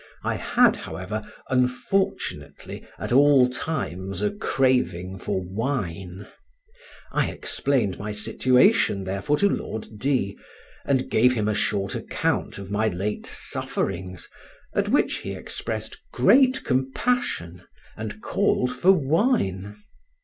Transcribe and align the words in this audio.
I 0.23 0.33
had, 0.33 0.77
however, 0.77 1.21
unfortunately, 1.47 2.87
at 2.97 3.11
all 3.11 3.47
times 3.47 4.23
a 4.23 4.31
craving 4.31 5.19
for 5.19 5.43
wine; 5.43 6.27
I 7.11 7.29
explained 7.29 7.99
my 7.99 8.11
situation, 8.11 9.03
therefore, 9.03 9.37
to 9.37 9.47
Lord 9.47 9.87
D——, 9.99 10.35
and 10.85 11.07
gave 11.07 11.33
him 11.33 11.47
a 11.47 11.53
short 11.53 11.93
account 11.93 12.57
of 12.57 12.71
my 12.71 12.87
late 12.87 13.27
sufferings, 13.27 14.27
at 14.73 14.89
which 14.89 15.17
he 15.17 15.33
expressed 15.33 16.01
great 16.11 16.63
compassion, 16.63 17.61
and 17.95 18.23
called 18.23 18.75
for 18.75 18.91
wine. 18.91 19.83